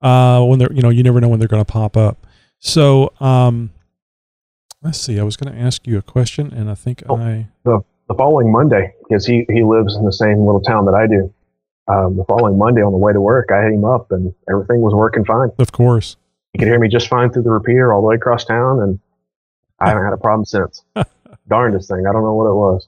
[0.02, 2.26] uh, when they're you know you never know when they're going to pop up.
[2.60, 3.72] So um,
[4.82, 5.20] let's see.
[5.20, 7.18] I was going to ask you a question, and I think Oh.
[7.18, 7.84] I The
[8.18, 11.34] following Monday, because he he lives in the same little town that I do.
[11.90, 14.82] Um, the following Monday on the way to work, I hit him up, and everything
[14.82, 15.50] was working fine.
[15.60, 16.16] of course.
[16.58, 19.00] He could hear me just fine through the repeater all the way across town, and
[19.80, 20.84] I haven't had a problem since.
[21.48, 22.08] Darndest thing.
[22.10, 22.88] I don't know what it was.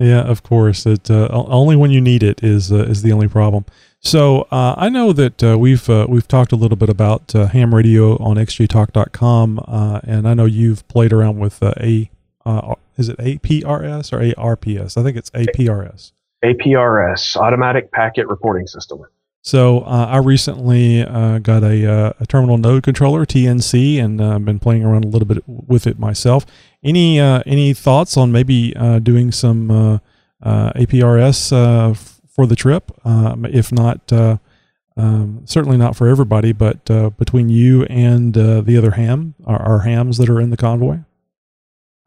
[0.00, 0.86] Yeah, of course.
[0.86, 3.64] It uh, only when you need it is uh, is the only problem.
[4.00, 7.46] So uh, I know that uh, we've uh, we've talked a little bit about uh,
[7.46, 12.10] ham radio on xjtalk.com, uh, and I know you've played around with uh, a
[12.44, 14.96] uh, is it APRS or ARPS?
[14.96, 16.10] I think it's APRS.
[16.44, 19.04] APRS, Automatic Packet Reporting System.
[19.46, 24.40] So uh, I recently uh, got a, uh, a terminal node controller TNC and uh,
[24.40, 26.44] been playing around a little bit with it myself.
[26.82, 30.00] Any uh, any thoughts on maybe uh, doing some
[30.42, 32.90] APRS f- for the trip?
[33.06, 36.84] Um, if not, um, certainly not for everybody, but
[37.16, 40.98] between you and the other ham, our, our hams that are in the convoy.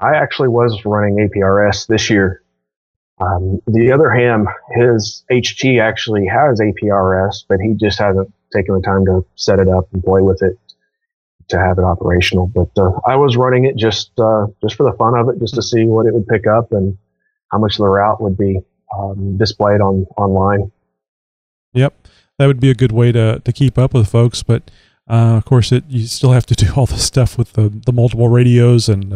[0.01, 2.43] I actually was running APRS this year.
[3.19, 8.81] Um, the other ham, his HT actually has APRS, but he just hasn't taken the
[8.81, 10.57] time to set it up and play with it
[11.49, 12.47] to have it operational.
[12.47, 15.55] But uh, I was running it just uh, just for the fun of it, just
[15.55, 16.97] to see what it would pick up and
[17.51, 18.59] how much of the route would be
[18.97, 20.71] um, displayed on online.
[21.73, 24.43] Yep, that would be a good way to to keep up with folks.
[24.43, 24.71] But
[25.09, 27.91] uh, of course, it you still have to do all the stuff with the the
[27.91, 29.13] multiple radios and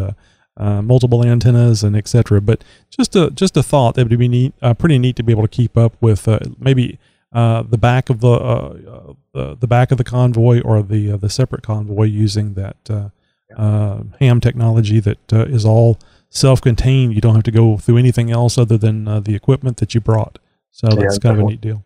[0.58, 2.42] uh, multiple antennas and etc.
[2.42, 5.32] But just a just a thought that would be neat, uh, pretty neat to be
[5.32, 7.00] able to keep up with uh, maybe
[7.34, 11.18] uh, the back of the uh, uh, the back of the convoy or the uh,
[11.18, 13.10] the separate convoy using that uh,
[13.58, 17.14] uh, ham technology that uh, is all self-contained.
[17.14, 20.02] You don't have to go through anything else other than uh, the equipment that you
[20.02, 20.40] brought.
[20.72, 21.84] So Yeah, that's kind of a neat deal.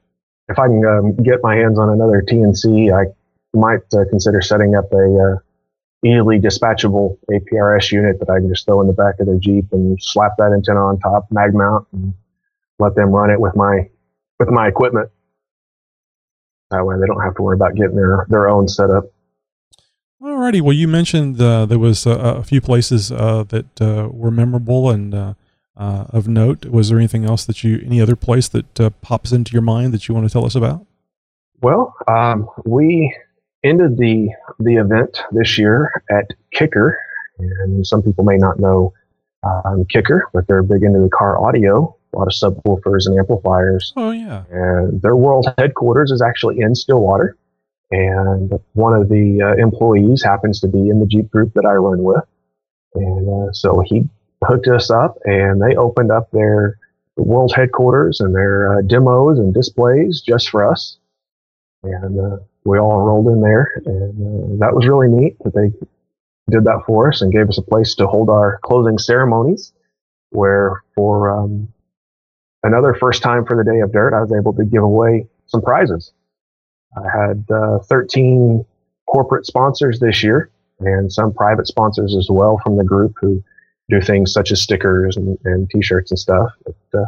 [0.50, 3.12] If I can um, get my hands on another TNC, I
[3.54, 5.40] might uh, consider setting up a uh,
[6.06, 9.66] easily dispatchable APRS unit that I can just throw in the back of their Jeep
[9.72, 12.14] and slap that antenna on top, mag mount, and
[12.80, 13.90] let them run it with my
[14.40, 15.10] with my equipment.
[16.70, 19.06] That way, they don't have to worry about getting their their own setup.
[20.22, 20.62] Alrighty.
[20.62, 24.90] Well, you mentioned uh, there was a, a few places uh, that uh, were memorable
[24.90, 25.34] and uh,
[25.78, 26.66] uh, of note.
[26.66, 29.94] Was there anything else that you, any other place that uh, pops into your mind
[29.94, 30.86] that you want to tell us about?
[31.62, 33.16] Well, um, we
[33.64, 37.00] ended the the event this year at Kicker,
[37.40, 38.94] and some people may not know
[39.44, 43.94] um, Kicker, but they're big into the car audio, a lot of subwoofers and amplifiers.
[43.96, 44.44] Oh yeah.
[44.52, 47.38] And their world headquarters is actually in Stillwater,
[47.92, 51.74] and one of the uh, employees happens to be in the Jeep group that I
[51.74, 52.24] run with,
[52.96, 54.08] and uh, so he
[54.44, 56.78] hooked us up, and they opened up their
[57.16, 60.98] world headquarters and their uh, demos and displays just for us.
[61.84, 62.38] And uh,
[62.68, 65.72] we all enrolled in there, and uh, that was really neat that they
[66.52, 69.74] did that for us and gave us a place to hold our closing ceremonies.
[70.32, 71.70] Where for um,
[72.64, 75.62] another first time for the Day of Dirt, I was able to give away some
[75.62, 76.12] prizes.
[76.98, 78.66] I had uh, 13
[79.10, 83.42] corporate sponsors this year and some private sponsors as well from the group who
[83.90, 86.50] do things such as stickers and, and t-shirts and stuff.
[86.94, 87.06] Uh,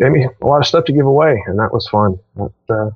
[0.00, 2.18] gave me a lot of stuff to give away, and that was fun.
[2.36, 2.90] That, uh,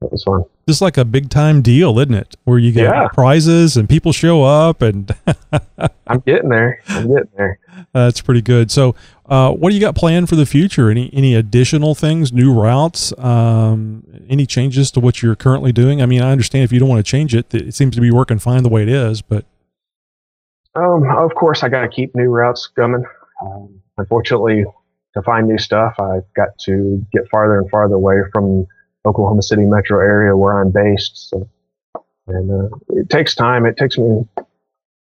[0.00, 0.44] that was fun.
[0.68, 2.36] Just like a big time deal, isn't it?
[2.44, 3.08] Where you get Yeah.
[3.08, 5.14] prizes and people show up, and
[6.06, 6.80] I'm getting there.
[6.88, 7.58] I'm getting there.
[7.92, 8.70] that's pretty good.
[8.70, 8.94] So,
[9.26, 10.90] uh, what do you got planned for the future?
[10.90, 16.02] Any any additional things, new routes, um, any changes to what you're currently doing?
[16.02, 18.10] I mean, I understand if you don't want to change it, it seems to be
[18.10, 19.44] working fine the way it is, but
[20.74, 23.04] Um, of course, I got to keep new routes coming.
[23.40, 24.64] Um, unfortunately,
[25.14, 28.66] to find new stuff, I've got to get farther and farther away from
[29.06, 31.30] Oklahoma City metro area where I'm based.
[31.30, 31.48] So,
[32.26, 33.64] and uh, it takes time.
[33.64, 34.26] It takes me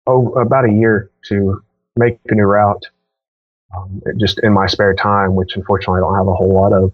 [0.06, 1.62] oh about a year to
[1.96, 2.84] make a new route.
[3.74, 6.92] Um, just in my spare time, which unfortunately I don't have a whole lot of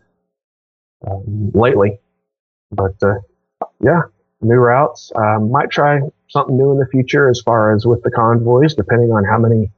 [1.06, 1.98] um, lately.
[2.70, 3.18] But uh,
[3.82, 4.02] yeah,
[4.42, 5.10] new routes.
[5.16, 9.24] Might try something new in the future as far as with the convoys, depending on
[9.24, 9.72] how many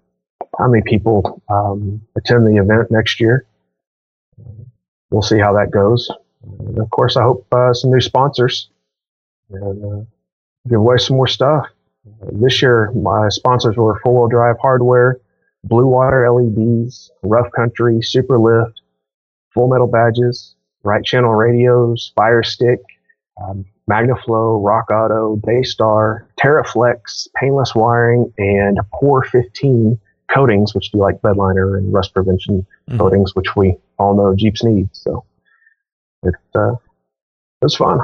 [0.58, 3.46] how many people um, attend the event next year.
[5.10, 6.10] We'll see how that goes.
[6.42, 8.70] And of course, I hope uh, some new sponsors
[9.50, 10.04] and uh,
[10.68, 11.66] give away some more stuff.
[12.32, 15.20] This year, my sponsors were 4 Wheel Drive Hardware,
[15.64, 18.72] Blue Water LEDs, Rough Country, Superlift,
[19.52, 22.78] Full Metal Badges, Right Channel Radios, Firestik,
[23.42, 29.98] um, MagnaFlow, RockAuto, Daystar, Teraflex, Painless Wiring, and Core 15
[30.32, 32.98] coatings, which do like bedliner and rust prevention Mhm.
[32.98, 34.88] coatings, which we all know Jeeps need.
[34.92, 35.24] So
[36.22, 36.74] it, uh,
[37.62, 38.00] was fun.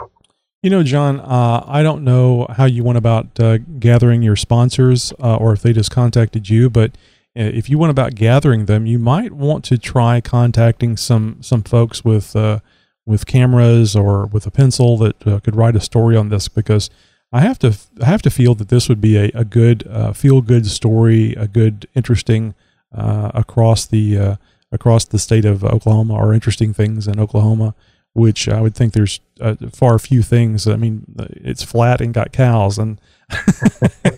[0.62, 5.12] You know, John, uh, I don't know how you went about uh, gathering your sponsors
[5.22, 6.92] uh, or if they just contacted you, but
[7.38, 11.62] uh, if you went about gathering them, you might want to try contacting some some
[11.62, 12.60] folks with uh,
[13.04, 16.90] with cameras or with a pencil that could write a story on this because
[17.32, 20.40] I have to I have to feel that this would be a, a good feel
[20.40, 22.54] good story, a good interesting
[22.92, 24.38] across the
[24.72, 27.74] across the state of Oklahoma or interesting things in Oklahoma
[28.16, 30.66] which I would think there's uh, far few things.
[30.66, 32.98] I mean, it's flat and got cows, and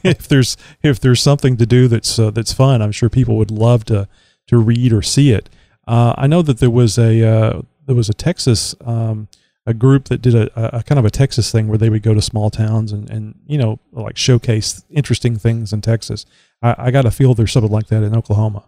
[0.04, 3.50] if there's if there's something to do that's uh, that's fun, I'm sure people would
[3.50, 4.08] love to
[4.46, 5.50] to read or see it.
[5.87, 9.28] Uh, I know that there was a uh, there was a Texas um,
[9.66, 12.14] a group that did a, a kind of a Texas thing where they would go
[12.14, 16.24] to small towns and and you know like showcase interesting things in Texas.
[16.62, 18.64] I, I got to feel there's something like that in Oklahoma.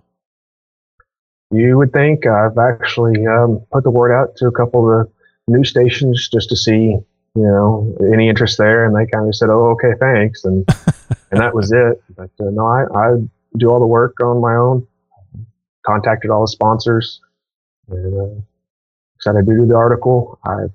[1.53, 5.13] You would think I've actually um, put the word out to a couple of the
[5.51, 9.51] news stations just to see, you know, any interest there, and they kind of said,
[9.51, 10.67] "Oh, okay, thanks," and
[11.31, 12.03] and that was it.
[12.17, 13.17] But uh, no, I, I
[13.57, 14.87] do all the work on my own.
[15.87, 17.21] Contacted all the sponsors,
[17.89, 18.41] and uh,
[19.21, 20.39] said I do the article.
[20.45, 20.67] I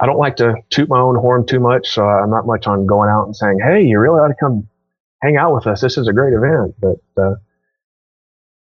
[0.00, 2.86] I don't like to toot my own horn too much, so I'm not much on
[2.86, 4.68] going out and saying, "Hey, you really ought to come
[5.22, 5.80] hang out with us.
[5.80, 7.34] This is a great event." But uh,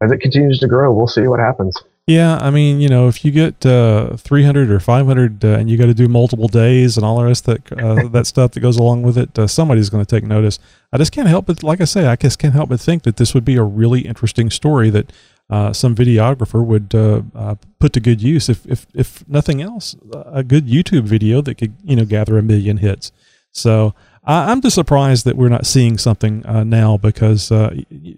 [0.00, 1.76] as it continues to grow, we'll see what happens.
[2.06, 5.78] Yeah, I mean, you know, if you get uh, 300 or 500 uh, and you
[5.78, 8.76] got to do multiple days and all the rest that uh, that stuff that goes
[8.76, 10.58] along with it, uh, somebody's going to take notice.
[10.92, 13.16] I just can't help but, like I say, I just can't help but think that
[13.16, 15.12] this would be a really interesting story that
[15.48, 18.50] uh, some videographer would uh, put to good use.
[18.50, 22.42] If, if if nothing else, a good YouTube video that could you know gather a
[22.42, 23.12] million hits.
[23.50, 23.94] So
[24.24, 27.74] I, I'm just surprised that we're not seeing something uh, now because uh,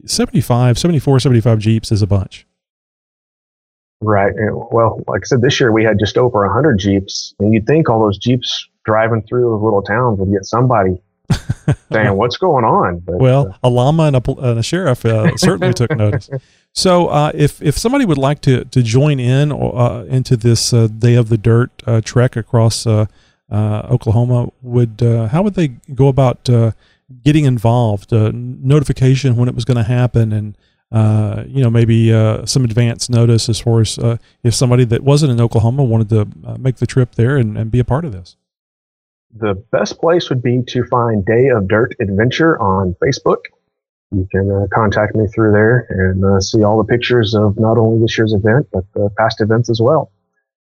[0.06, 2.46] 75, 74, 75 Jeeps is a bunch.
[4.00, 4.32] Right.
[4.36, 7.88] Well, like I said, this year we had just over 100 Jeeps, and you'd think
[7.88, 11.00] all those Jeeps driving through those little towns would get somebody
[11.92, 15.36] saying, "What's going on?" But, well, uh, a llama and a, and a sheriff uh,
[15.36, 16.30] certainly took notice.
[16.72, 20.86] So, uh, if if somebody would like to to join in uh, into this uh,
[20.88, 22.86] Day of the Dirt uh, trek across
[23.50, 26.48] Oklahoma, would how would they go about
[27.22, 28.12] getting involved?
[28.12, 30.56] notification when it was going to happen, and
[31.48, 32.10] you know maybe
[32.46, 33.98] some advance notice as far as
[34.42, 37.78] if somebody that wasn't in Oklahoma wanted to make the trip there and, and be
[37.78, 38.36] a part of this
[39.38, 43.38] the best place would be to find Day of Dirt Adventure on Facebook.
[44.12, 47.76] You can uh, contact me through there and uh, see all the pictures of not
[47.76, 48.84] only this year's event, but
[49.16, 50.12] past events as well.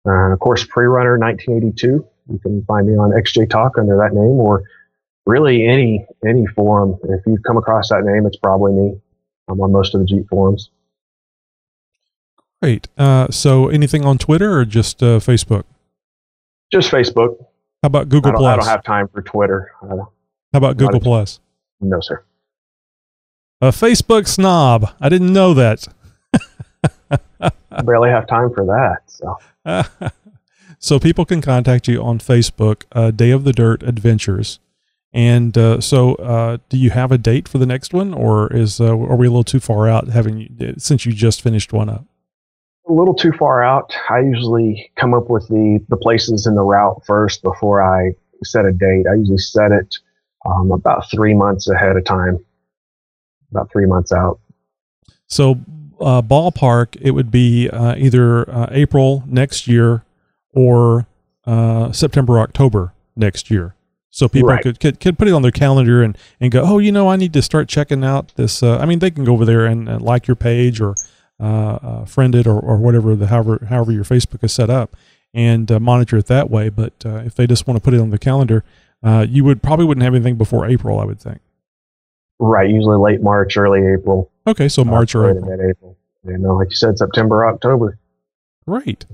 [0.05, 2.05] Uh, of course, Pre-Runner 1982.
[2.31, 4.63] You can find me on XJ Talk under that name or
[5.25, 6.97] really any any forum.
[7.03, 9.01] If you come across that name, it's probably me.
[9.51, 10.69] I'm on most of the Jeep forums.
[12.61, 12.87] Great.
[12.97, 15.63] Uh, so anything on Twitter or just uh, Facebook?
[16.71, 17.37] Just Facebook.
[17.81, 18.53] How about Google I Plus?
[18.53, 19.71] I don't have time for Twitter.
[19.81, 20.11] How
[20.53, 21.39] about Google Plus?
[21.79, 22.23] No, sir.
[23.61, 24.91] A Facebook snob.
[24.99, 25.87] I didn't know that.
[27.41, 29.01] I barely have time for that.
[29.07, 30.11] So.
[30.79, 34.59] so people can contact you on Facebook, uh, Day of the Dirt Adventures.
[35.13, 38.79] And uh, so, uh, do you have a date for the next one, or is
[38.79, 42.05] uh, are we a little too far out having since you just finished one up?
[42.87, 43.93] a little too far out.
[44.09, 48.65] I usually come up with the, the places in the route first before I set
[48.65, 49.05] a date.
[49.09, 49.95] I usually set it
[50.45, 52.43] um, about three months ahead of time,
[53.51, 54.39] about three months out.
[55.27, 55.59] So,
[55.99, 60.03] uh, ballpark, it would be uh, either uh, April next year
[60.53, 61.05] or
[61.45, 63.75] uh, September, October next year.
[64.13, 64.61] So people right.
[64.61, 67.15] could, could, could put it on their calendar and, and go, oh, you know, I
[67.15, 68.61] need to start checking out this.
[68.61, 70.95] Uh, I mean, they can go over there and, and like your page or
[71.39, 74.95] uh, uh, friended or, or whatever the however however your Facebook is set up,
[75.33, 76.69] and uh, monitor it that way.
[76.69, 78.63] But uh, if they just want to put it on the calendar,
[79.01, 81.39] uh, you would probably wouldn't have anything before April, I would think.
[82.37, 84.29] Right, usually late March, early April.
[84.45, 85.49] Okay, so March or April.
[85.49, 85.97] Mid-April.
[86.25, 87.97] You know, like you said, September, October.
[88.65, 89.05] Right.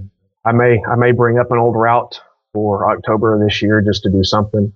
[0.44, 2.20] I may I may bring up an old route
[2.54, 4.74] for October of this year just to do something,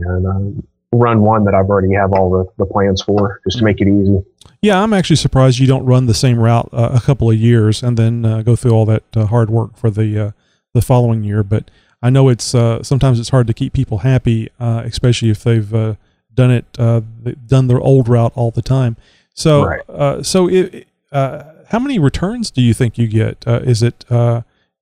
[0.00, 3.64] and um, run one that I've already have all the, the plans for, just to
[3.64, 4.22] make it easy.
[4.60, 7.82] Yeah, I'm actually surprised you don't run the same route uh, a couple of years
[7.82, 10.30] and then uh, go through all that uh, hard work for the uh,
[10.74, 11.42] the following year.
[11.42, 11.70] But
[12.02, 15.70] I know it's uh, sometimes it's hard to keep people happy, uh, especially if they've
[15.70, 18.96] done it done their old route all the time.
[19.34, 20.26] So right.
[20.26, 23.44] so it, how many returns do you think you get?
[23.46, 24.04] is it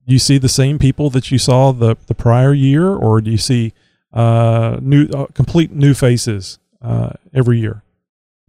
[0.05, 3.37] you see the same people that you saw the the prior year, or do you
[3.37, 3.73] see
[4.13, 7.83] new complete new faces uh, every year?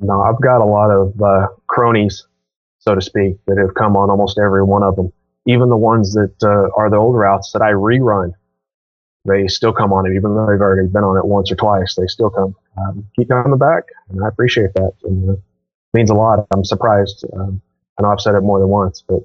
[0.00, 2.26] No, I've got a lot of uh, cronies,
[2.78, 5.12] so to speak, that have come on almost every one of them.
[5.46, 8.32] Even the ones that uh, are the old routes that I rerun,
[9.24, 11.94] they still come on it, even though they've already been on it once or twice.
[11.94, 12.54] They still come.
[12.76, 14.92] Um, keep coming back, and I appreciate that.
[15.04, 15.34] And uh,
[15.94, 16.46] means a lot.
[16.52, 17.24] I'm surprised.
[17.34, 17.60] Um,
[17.98, 19.20] I know I've said it more than once, but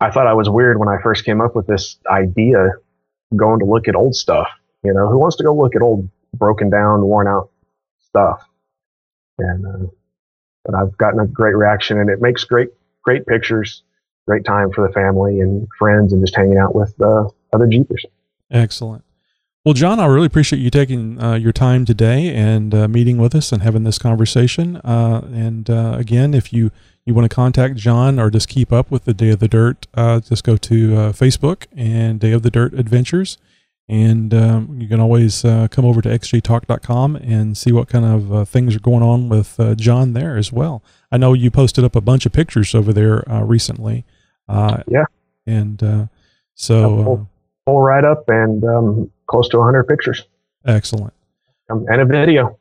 [0.00, 2.70] I thought I was weird when I first came up with this idea,
[3.36, 4.48] going to look at old stuff.
[4.82, 7.50] You know, who wants to go look at old, broken down, worn out
[8.00, 8.42] stuff?
[9.38, 9.88] and uh,
[10.64, 12.70] but I've gotten a great reaction, and it makes great
[13.02, 13.82] great pictures,
[14.26, 18.04] great time for the family and friends, and just hanging out with uh, other Jeepers.
[18.50, 19.04] Excellent.
[19.64, 23.32] Well, John, I really appreciate you taking uh, your time today and uh, meeting with
[23.34, 24.76] us and having this conversation.
[24.78, 26.70] Uh, and uh, again, if you
[27.04, 29.86] you want to contact John or just keep up with the Day of the Dirt,
[29.94, 33.38] uh, just go to Facebook and Day of the Dirt Adventures
[33.88, 38.32] and um, you can always uh, come over to xjtalk.com and see what kind of
[38.32, 40.82] uh, things are going on with uh, John there as well.
[41.10, 44.04] I know you posted up a bunch of pictures over there uh, recently.
[44.48, 45.04] Uh, yeah.
[45.46, 46.06] And uh,
[46.54, 47.04] so.
[47.04, 47.30] full,
[47.66, 50.24] full write up and um, close to 100 pictures.
[50.64, 51.12] Excellent.
[51.68, 52.58] Um, and a video.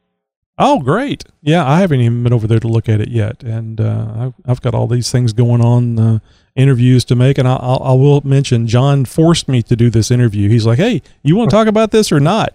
[0.58, 1.24] Oh, great.
[1.42, 3.44] Yeah, I haven't even been over there to look at it yet.
[3.44, 6.22] And I've, I've, got all these things going on
[6.56, 7.38] interviews to make.
[7.38, 10.50] And I, I, I, will mention John forced me to do this interview.
[10.50, 12.54] He's like, "Hey, you want to talk about this or not?"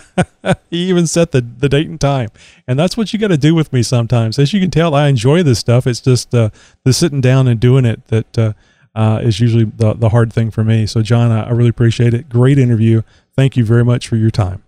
[0.70, 2.30] he even set the the date and time,
[2.66, 4.38] and that's what you got to do with me sometimes.
[4.38, 5.86] As you can tell, I enjoy this stuff.
[5.86, 6.50] It's just uh,
[6.84, 8.52] the sitting down and doing it that uh,
[8.94, 10.86] uh, is usually the the hard thing for me.
[10.86, 12.28] So, John, I, I really appreciate it.
[12.28, 13.02] Great interview.
[13.36, 14.62] Thank you very much for your time.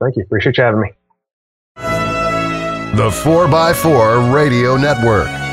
[0.00, 0.22] thank you.
[0.22, 0.90] Appreciate you having me.
[2.96, 5.43] The 4x4 Radio Network.